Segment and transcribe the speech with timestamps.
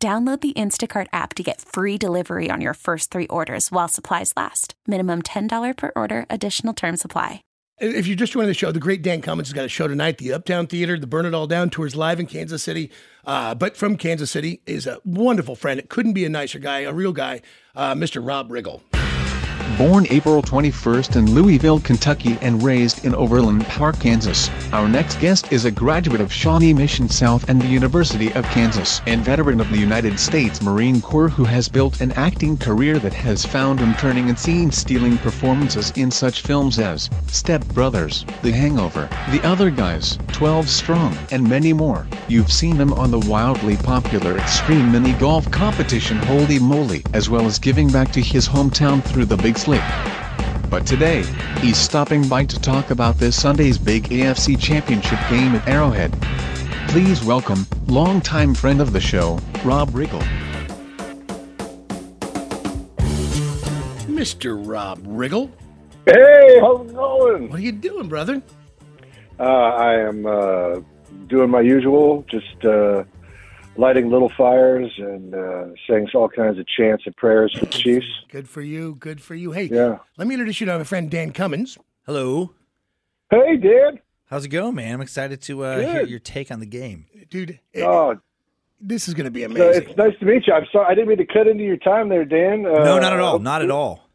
[0.00, 4.32] Download the Instacart app to get free delivery on your first three orders while supplies
[4.36, 4.74] last.
[4.86, 7.42] Minimum $10 per order, additional term supply.
[7.80, 10.18] If you're just joining the show, the great Dan Cummins has got a show tonight.
[10.18, 12.92] The Uptown Theater, the Burn It All Down tours live in Kansas City.
[13.24, 15.80] Uh, but from Kansas City is a wonderful friend.
[15.80, 17.40] It couldn't be a nicer guy, a real guy,
[17.74, 18.24] uh, Mr.
[18.24, 18.82] Rob Riggle.
[19.78, 25.52] Born April 21st in Louisville, Kentucky and raised in Overland Park, Kansas, our next guest
[25.52, 29.70] is a graduate of Shawnee Mission South and the University of Kansas and veteran of
[29.70, 33.94] the United States Marine Corps who has built an acting career that has found him
[33.94, 40.18] turning and scene-stealing performances in such films as Step Brothers, The Hangover, The Other Guys,
[40.32, 42.04] 12 Strong, and many more.
[42.26, 47.46] You've seen him on the wildly popular Extreme Mini Golf competition Holey Moley, as well
[47.46, 50.70] as giving back to his hometown through the Big Slick.
[50.70, 51.24] But today,
[51.58, 56.10] he's stopping by to talk about this Sunday's big AFC Championship game at Arrowhead.
[56.88, 60.22] Please welcome, longtime friend of the show, Rob Riggle.
[64.06, 64.58] Mr.
[64.66, 65.50] Rob Riggle.
[66.06, 67.50] Hey, how's it going?
[67.50, 68.40] What are you doing, brother?
[69.38, 70.80] Uh, I am uh,
[71.26, 73.04] doing my usual, just uh,
[73.78, 78.06] lighting little fires and uh, saying all kinds of chants and prayers for the Chiefs.
[78.30, 78.96] Good for you.
[78.96, 79.52] Good for you.
[79.52, 79.98] Hey, Yeah.
[80.18, 81.78] let me introduce you to my friend Dan Cummins.
[82.04, 82.52] Hello.
[83.30, 84.00] Hey, Dan.
[84.26, 84.94] How's it going, man?
[84.94, 87.06] I'm excited to uh, hear your take on the game.
[87.30, 88.18] Dude, it- Oh,
[88.80, 89.88] this is going to be amazing.
[89.88, 90.52] it's nice to meet you.
[90.52, 92.66] I'm sorry I didn't mean to cut into your time there, Dan.
[92.66, 93.38] Uh, no, not at all.
[93.38, 94.08] Not at all.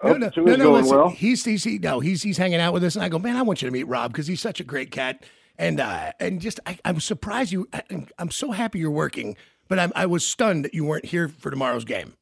[0.00, 1.08] Oh, no, no, no, no, going listen, well.
[1.08, 2.94] He's, he's, he, no, he's, he's hanging out with us.
[2.94, 4.90] And I go, man, I want you to meet Rob because he's such a great
[4.92, 5.24] cat.
[5.58, 7.82] And, uh, and just, I, I'm surprised you, I,
[8.18, 9.36] I'm so happy you're working,
[9.68, 12.14] but I'm, I was stunned that you weren't here for tomorrow's game.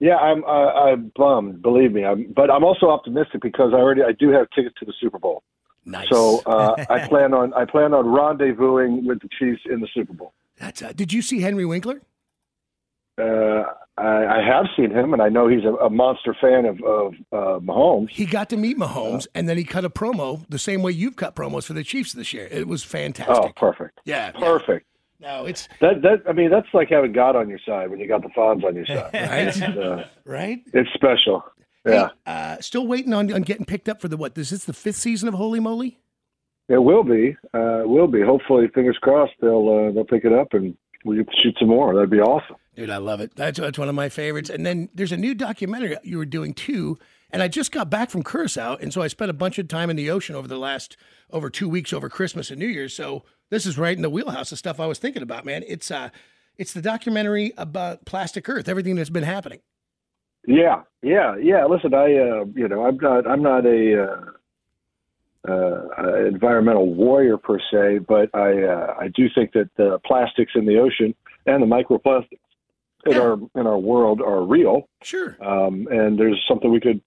[0.00, 0.44] Yeah, I'm.
[0.44, 1.62] Uh, I'm bummed.
[1.62, 2.04] Believe me.
[2.04, 5.18] I'm, but I'm also optimistic because I already I do have tickets to the Super
[5.18, 5.42] Bowl.
[5.84, 6.08] Nice.
[6.10, 10.12] So uh, I plan on I plan on rendezvousing with the Chiefs in the Super
[10.12, 10.32] Bowl.
[10.58, 12.00] That's, uh, did you see Henry Winkler?
[13.18, 13.64] Uh,
[13.96, 17.14] I, I have seen him, and I know he's a, a monster fan of of
[17.32, 18.10] uh, Mahomes.
[18.10, 21.16] He got to meet Mahomes and then he cut a promo the same way you've
[21.16, 22.48] cut promos for the Chiefs this year.
[22.50, 23.36] It was fantastic.
[23.36, 24.32] Oh, perfect, yeah.
[24.34, 24.40] yeah.
[24.40, 24.86] perfect.
[25.20, 28.08] No, it's That that I mean, that's like having God on your side when you
[28.08, 29.10] got the Fonz on your side.
[29.14, 29.46] right.
[29.48, 30.60] It's, uh, right.
[30.72, 31.44] it's special.
[31.86, 34.36] Yeah, Hey, uh, still waiting on, on getting picked up for the what?
[34.38, 35.98] Is this the fifth season of Holey Moley?
[36.68, 37.36] it will be.
[37.54, 38.22] Uh, it will be.
[38.22, 41.94] Hopefully, fingers crossed, they'll uh, they'll pick it up and we can shoot some more.
[41.94, 42.56] That'd be awesome.
[42.76, 43.36] Dude, I love it.
[43.36, 44.50] That's, that's one of my favorites.
[44.50, 46.98] And then there's a new documentary you were doing too.
[47.30, 49.90] And I just got back from Curacao, and so I spent a bunch of time
[49.90, 50.96] in the ocean over the last
[51.30, 52.94] over two weeks over Christmas and New Year's.
[52.94, 55.64] So this is right in the wheelhouse of stuff I was thinking about, man.
[55.66, 56.10] It's uh,
[56.56, 59.58] it's the documentary about plastic Earth, everything that's been happening.
[60.46, 61.64] Yeah, yeah, yeah.
[61.64, 64.30] Listen, I uh, you know I'm not I'm not a
[65.48, 70.52] uh, uh, environmental warrior per se, but I uh, I do think that the plastics
[70.54, 71.14] in the ocean
[71.46, 72.38] and the microplastics
[73.06, 73.20] in Yeah.
[73.20, 75.36] our in our world are real, Sure.
[75.44, 77.00] um, and there's something we could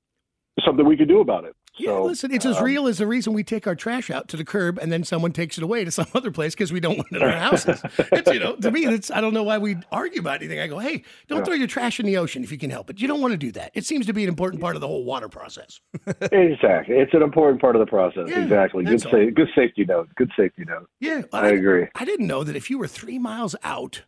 [0.66, 1.54] something we could do about it.
[1.78, 4.28] Yeah, So, listen, it's as um, real as the reason we take our trash out
[4.30, 6.80] to the curb and then someone takes it away to some other place because we
[6.80, 7.80] don't want it in our houses.
[8.12, 10.60] it's, you know, to me, it's, I don't know why we argue about anything.
[10.60, 13.00] I go, hey, don't throw your trash in the ocean if you can help it.
[13.00, 13.70] You don't want to do that.
[13.76, 15.80] It seems to be an important part of the whole water process.
[16.32, 18.24] Exactly, it's an important part of the process.
[18.28, 20.10] Yeah, exactly, good that's sa- good safety note.
[20.16, 20.90] Good safety note.
[21.00, 21.86] Yeah, I agree.
[21.94, 24.04] I didn't know that if you were three miles out,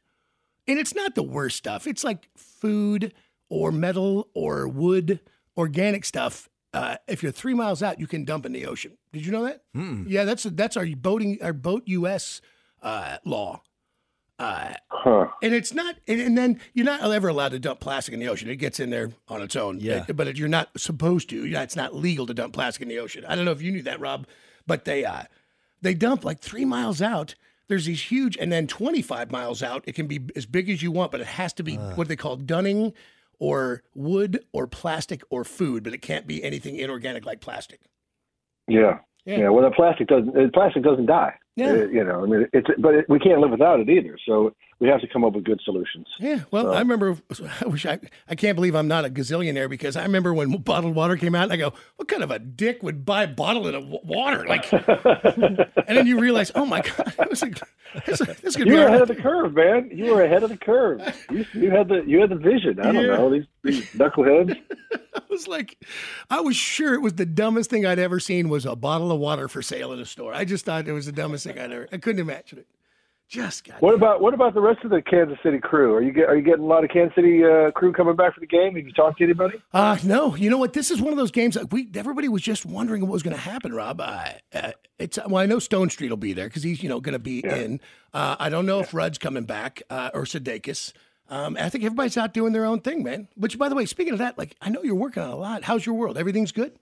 [0.67, 1.87] and it's not the worst stuff.
[1.87, 3.13] It's like food
[3.49, 5.19] or metal or wood,
[5.57, 6.49] organic stuff.
[6.73, 8.97] Uh, if you're three miles out, you can dump in the ocean.
[9.11, 9.63] Did you know that?
[10.07, 12.41] Yeah, that's that's our boating our boat U.S.
[12.81, 13.61] Uh, law.
[14.37, 15.27] Uh, Huh.
[15.41, 18.27] and it's not, and, and then you're not ever allowed to dump plastic in the
[18.27, 18.49] ocean.
[18.49, 19.79] It gets in there on its own.
[19.79, 20.05] Yeah.
[20.07, 21.45] It- but it, you're not supposed to.
[21.45, 23.25] Yeah, it's not legal to dump plastic in the ocean.
[23.25, 24.27] I don't know if you knew that, Rob,
[24.67, 25.23] but they uh,
[25.81, 27.35] they dump like three miles out.
[27.69, 30.91] There's these huge, and then 25 miles out, it can be as big as you
[30.91, 32.93] want, but it has to be what they call dunning
[33.39, 37.79] or wood or plastic or food, but it can't be anything inorganic like plastic.
[38.67, 38.99] Yeah.
[39.25, 39.37] Yeah.
[39.37, 40.33] You know, well, the plastic doesn't.
[40.33, 41.35] The plastic doesn't die.
[41.55, 41.71] Yeah.
[41.71, 44.17] Uh, you know, I mean, it's but it, we can't live without it either.
[44.25, 46.07] So we have to come up with good solutions.
[46.19, 47.17] Yeah, well, I remember.
[47.61, 47.99] I wish I.
[48.29, 51.43] I can't believe I'm not a gazillionaire because I remember when bottled water came out.
[51.45, 54.71] and I go, "What kind of a dick would buy a bottle of water?" Like,
[54.73, 57.59] and then you realize, "Oh my god, it was like,
[58.05, 59.89] this, this could You be were ahead of the curve, man.
[59.93, 61.01] You were ahead of the curve.
[61.31, 62.79] You, you had the you had the vision.
[62.79, 63.17] I don't Yeah.
[63.17, 64.57] know these, these knuckleheads.
[65.15, 65.77] I was like,
[66.29, 69.19] I was sure it was the dumbest thing I'd ever seen was a bottle of
[69.19, 70.33] water for sale in a store.
[70.33, 71.87] I just thought it was the dumbest thing I'd ever.
[71.91, 72.67] I couldn't imagine it.
[73.29, 73.79] Just got.
[73.79, 75.93] What about what about the rest of the Kansas City crew?
[75.93, 78.33] Are you get, are you getting a lot of Kansas City uh, crew coming back
[78.33, 78.75] for the game?
[78.75, 79.61] Have you talked to anybody?
[79.71, 80.73] Uh, no, you know what?
[80.73, 83.35] This is one of those games that we everybody was just wondering what was going
[83.35, 83.71] to happen.
[83.71, 86.99] Rob, uh, uh, it's well, I know Stonestreet will be there because he's you know
[86.99, 87.79] going to be in.
[88.15, 90.93] Uh, I don't know if Rudd's coming back uh, or Sudeikis.
[91.29, 93.27] Um, I think everybody's out doing their own thing, man.
[93.35, 95.65] Which, by the way, speaking of that, like I know you're working on a lot.
[95.65, 96.17] How's your world?
[96.17, 96.79] Everything's good.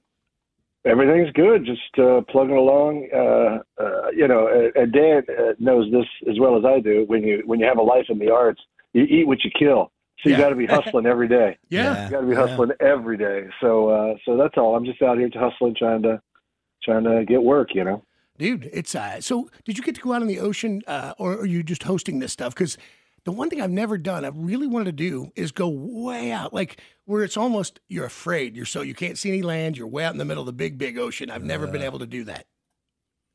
[0.88, 1.66] Everything's good.
[1.66, 3.08] Just uh, plugging along.
[3.14, 7.04] Uh, uh, you know, uh, and Dan uh, knows this as well as I do.
[7.08, 8.62] When you when you have a life in the arts,
[8.94, 9.92] you eat what you kill.
[10.24, 10.42] So you Yeah.
[10.42, 11.58] got to be hustling every day.
[11.70, 12.06] Yeah.
[12.06, 13.48] You got to be hustling every day.
[13.62, 14.76] So uh, so that's all.
[14.76, 16.22] I'm just out here to hustling, trying to
[16.84, 17.70] trying to get work.
[17.76, 18.04] You know.
[18.38, 19.50] Dude, it's uh, so.
[19.66, 22.20] Did you get to go out on the ocean, uh, or are you just hosting
[22.20, 22.54] this stuff?
[22.54, 22.78] Because
[23.28, 26.54] the one thing I've never done, I really wanted to do, is go way out,
[26.54, 28.56] like where it's almost you're afraid.
[28.56, 29.78] You're so you can't see any land.
[29.78, 31.30] You're way out in the middle of the big, big ocean.
[31.30, 32.46] I've never been able to do that.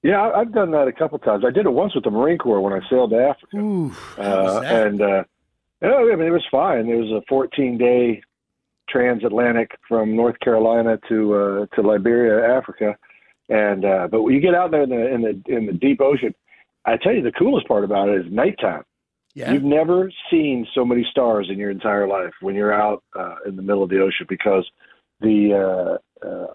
[0.02, 1.44] Yeah, I've done that a couple times.
[1.46, 3.58] I did it once with the Marine Corps when I sailed to Africa.
[3.58, 5.24] Ooh, uh, and uh,
[5.82, 6.88] yeah, I mean, it was fine.
[6.88, 8.22] It was a 14 day
[8.88, 12.96] transatlantic from North Carolina to uh, to Liberia, Africa.
[13.50, 16.00] And uh, but when you get out there in the in the in the deep
[16.00, 16.34] ocean,
[16.86, 18.84] I tell you the coolest part about it is nighttime.
[19.34, 23.36] Yeah, You've never seen so many stars in your entire life when you're out uh,
[23.46, 24.68] in the middle of the ocean because
[25.20, 26.46] the uh, uh,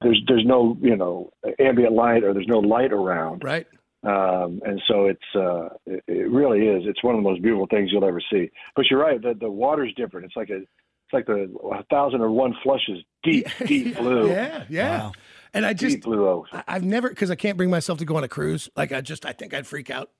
[0.00, 1.30] there's there's no you know
[1.60, 3.66] ambient light or there's no light around right.
[4.02, 6.82] um, and so it's uh, it, it really is.
[6.86, 8.50] It's one of the most beautiful things you'll ever see.
[8.74, 9.22] But you're right.
[9.22, 10.26] The the water's different.
[10.26, 14.64] It's like a it's like the a thousand and one flushes deep, deep blue, Yeah,
[14.68, 14.98] yeah.
[14.98, 15.12] Wow.
[15.54, 16.62] And I just, deep blue ocean.
[16.66, 18.68] I've never because I can't bring myself to go on a cruise.
[18.74, 20.10] Like I just, I think I'd freak out.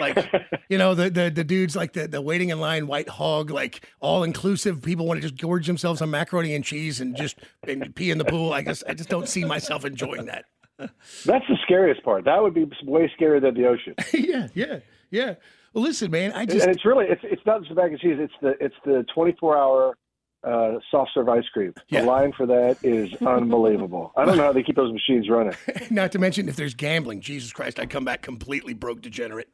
[0.00, 0.32] Like
[0.68, 3.88] you know the the the dudes like the the waiting in line white hog like
[4.00, 7.94] all inclusive people want to just gorge themselves on macaroni and cheese and just and
[7.94, 8.52] pee in the pool.
[8.52, 10.44] I guess I just don't see myself enjoying that.
[10.78, 12.24] That's the scariest part.
[12.24, 13.94] That would be way scarier than the ocean.
[14.12, 14.80] yeah, yeah,
[15.10, 15.34] yeah.
[15.72, 18.00] Well, listen, man, I just and it's really it's it's not just the mac and
[18.00, 18.16] cheese.
[18.18, 19.96] It's the it's the 24 hour
[20.44, 21.74] uh, soft serve ice cream.
[21.88, 22.00] Yeah.
[22.00, 24.12] The line for that is unbelievable.
[24.16, 25.54] I don't know how they keep those machines running.
[25.90, 29.48] not to mention if there's gambling, Jesus Christ, I come back completely broke degenerate.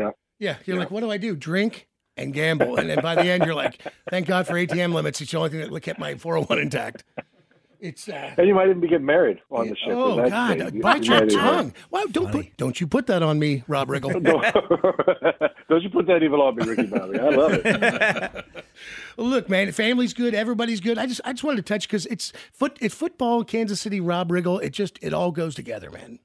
[0.00, 0.10] Yeah.
[0.38, 1.36] Yeah, you're like, what do I do?
[1.36, 1.86] Drink
[2.16, 5.20] and gamble, and then by the end, you're like, thank God for ATM limits.
[5.20, 7.04] It's the only thing that kept my 401 intact.
[7.80, 9.92] It's uh, And you might even be getting married on the ship.
[9.92, 10.80] oh God.
[10.82, 11.72] Bite you your tongue.
[11.90, 14.12] Wow, don't put don't you put that on me, Rob Riggle.
[14.22, 17.18] Don't, don't you put that evil on me, Ricky Bobby.
[17.18, 18.44] I love it.
[19.16, 20.98] Look, man, family's good, everybody's good.
[20.98, 24.30] I just I just wanted to touch because it's foot it's football, Kansas City, Rob
[24.30, 24.62] Riggle.
[24.62, 26.18] It just it all goes together, man.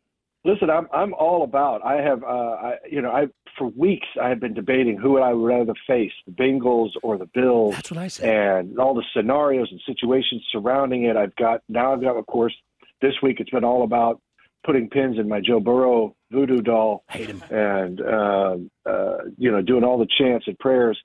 [0.43, 1.85] Listen, I'm I'm all about.
[1.85, 5.21] I have, uh, I you know, I for weeks I have been debating who would
[5.23, 8.29] I would rather face, the Bengals or the Bills, That's what I said.
[8.29, 11.15] and all the scenarios and situations surrounding it.
[11.15, 11.93] I've got now.
[11.93, 12.53] I've got, of course,
[13.01, 14.21] this week it's been all about
[14.65, 17.43] putting pins in my Joe Burrow voodoo doll, Hate him.
[17.51, 20.97] and um, uh, you know, doing all the chants and prayers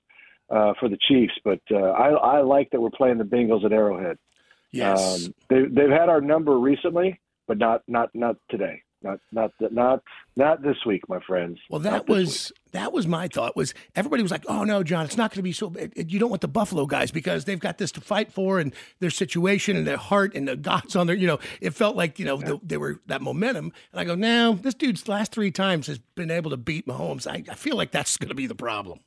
[0.49, 1.33] uh, for the Chiefs.
[1.43, 4.17] But uh, I, I like that we're playing the Bengals at Arrowhead.
[4.71, 5.25] Yes.
[5.27, 8.81] Um, they, they've had our number recently, but not not not today.
[9.03, 10.03] Not not not
[10.35, 11.57] not this week, my friends.
[11.69, 13.55] Well, that was that was my thought.
[13.55, 16.29] Was everybody was like, "Oh no, John, it's not going to be so." You don't
[16.29, 19.87] want the Buffalo guys because they've got this to fight for, and their situation, and
[19.87, 21.15] their heart, and the gods on their.
[21.15, 23.71] You know, it felt like you know the, they were that momentum.
[23.91, 27.25] And I go, "No, this dude's last three times has been able to beat Mahomes.
[27.25, 28.99] I, I feel like that's going to be the problem."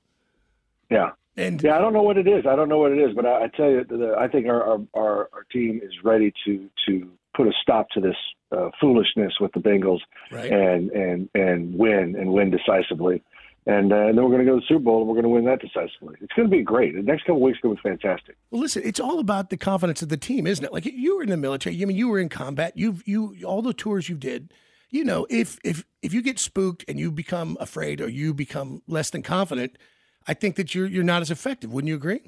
[0.90, 1.76] Yeah, And yeah.
[1.76, 2.46] I don't know what it is.
[2.46, 4.62] I don't know what it is, but I, I tell you, the, I think our,
[4.62, 8.16] our our our team is ready to to put a stop to this
[8.56, 13.22] uh, foolishness with the Bengals right, and and and win and win decisively.
[13.66, 15.22] And, uh, and then we're going to go to the Super Bowl and we're going
[15.22, 16.16] to win that decisively.
[16.20, 16.94] It's going to be great.
[16.94, 18.36] The next couple weeks are going to be fantastic.
[18.50, 20.70] Well, listen, it's all about the confidence of the team, isn't it?
[20.70, 21.80] Like you were in the military.
[21.80, 22.74] I mean, you were in combat.
[22.76, 24.52] You've you all the tours you did.
[24.90, 28.82] You know, if if if you get spooked and you become afraid or you become
[28.86, 29.78] less than confident,
[30.26, 31.72] I think that you're you're not as effective.
[31.72, 32.20] Wouldn't you agree?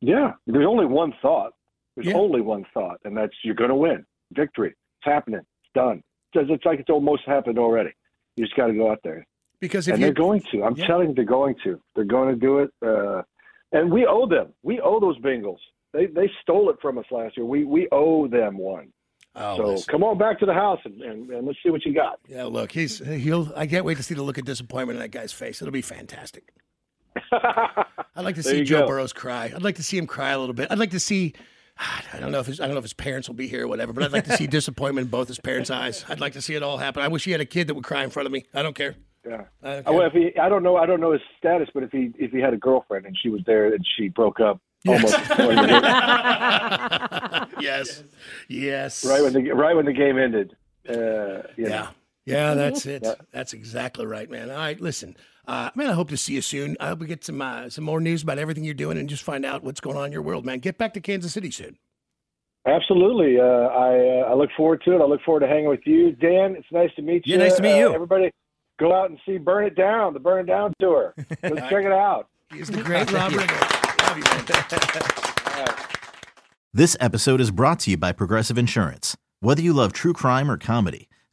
[0.00, 1.52] Yeah, there's only one thought.
[1.94, 2.14] There's Yeah.
[2.14, 4.06] only one thought, and that's you're going to win.
[4.32, 4.74] Victory.
[5.04, 5.40] It's happening.
[5.40, 6.02] It's done.
[6.34, 7.90] It's, it's like it's almost happened already.
[8.36, 9.26] You just got to go out there,
[9.60, 10.64] Because if and you they're going to.
[10.64, 10.86] I'm Yeah.
[10.86, 11.80] telling you, they're going to.
[11.94, 12.70] They're going to do it.
[12.84, 13.22] Uh,
[13.72, 14.52] and we owe them.
[14.62, 15.58] We owe those Bengals.
[15.92, 17.46] They they stole it from us last year.
[17.46, 18.88] We we owe them one.
[19.36, 19.86] Oh, so listen.
[19.90, 22.18] come on back to the house and, and, and let's see what you got.
[22.28, 23.52] Yeah, look, he's he'll.
[23.56, 25.60] I can't wait to see the look of disappointment in that guy's face.
[25.62, 26.52] It'll be fantastic.
[27.32, 28.86] I'd like to see Joe go.
[28.88, 29.52] Burrows cry.
[29.54, 30.68] I'd like to see him cry a little bit.
[30.70, 31.34] I'd like to see.
[31.78, 33.68] I don't know if his, I don't know if his parents will be here or
[33.68, 36.04] whatever, but I'd like to see disappointment in both his parents' eyes.
[36.08, 37.02] I'd like to see it all happen.
[37.02, 38.44] I wish he had a kid that would cry in front of me.
[38.54, 38.94] I don't care.
[39.26, 39.42] Yeah.
[39.62, 41.82] I don't Uh, Well, if he, I don't know, I don't know his status, but
[41.82, 44.60] if he if he had a girlfriend and she was there and she broke up
[44.86, 45.54] almost before the
[47.60, 48.02] yes,
[48.48, 49.04] yes.
[49.04, 50.54] right when the right when the game ended.
[50.88, 51.68] Uh, Yeah.
[51.68, 51.88] know.
[52.26, 53.02] Yeah, that's it.
[53.04, 53.14] Yeah.
[53.32, 54.50] That's exactly right, man.
[54.50, 55.14] All right, listen,
[55.46, 56.76] uh, man, I hope to see you soon.
[56.80, 59.22] I hope we get some uh, some more news about everything you're doing and just
[59.22, 60.58] find out what's going on in your world, man.
[60.58, 61.76] Get back to Kansas City soon.
[62.66, 63.38] Absolutely.
[63.38, 63.88] Uh, I
[64.22, 65.00] uh, I look forward to it.
[65.00, 66.56] I look forward to hanging with you, Dan.
[66.56, 67.32] It's nice to meet you.
[67.36, 67.94] Yeah, nice to meet Uh, you.
[67.94, 68.30] Everybody,
[68.78, 71.14] go out and see "Burn It Down," the "Burn It Down" tour.
[71.42, 72.28] Let's check it out.
[72.52, 74.06] He's the great Rob Riggle.
[74.08, 75.80] Love you, man.
[76.76, 79.16] This episode is brought to you by Progressive Insurance.
[79.38, 81.08] Whether you love true crime or comedy,